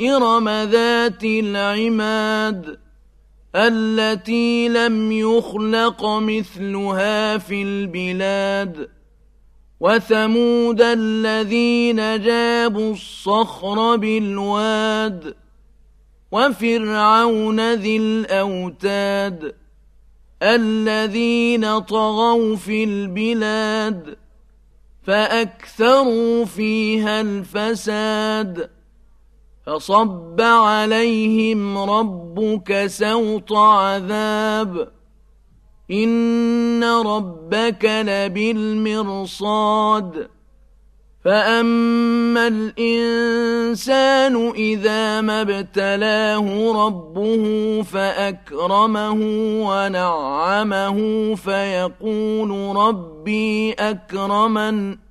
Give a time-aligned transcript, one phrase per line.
[0.00, 2.78] إرم ذات العماد
[3.54, 8.88] التي لم يخلق مثلها في البلاد
[9.80, 15.34] وثمود الذين جابوا الصخر بالواد
[16.32, 19.54] وفرعون ذي الأوتاد
[20.42, 24.16] الذين طغوا في البلاد
[25.02, 28.75] فأكثروا فيها الفساد
[29.66, 34.88] فصب عليهم ربك سوط عذاب.
[35.90, 40.28] إن ربك لبالمرصاد.
[41.24, 49.18] فأما الإنسان إذا ما ابتلاه ربه فأكرمه
[49.68, 55.05] ونعمه فيقول ربي أكرمن.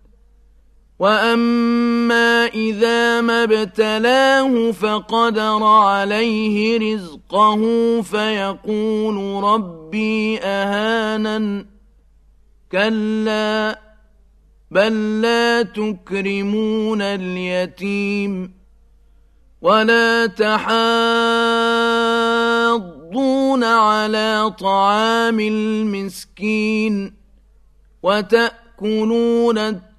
[1.00, 7.62] وأما إذا ما ابتلاه فقدر عليه رزقه
[8.02, 11.66] فيقول ربي أهانا
[12.72, 13.80] كلا
[14.72, 18.52] بل لا تكرمون اليتيم
[19.62, 20.76] ولا تحاضون
[23.64, 27.14] على طعام المسكين
[28.04, 29.82] وتأكلون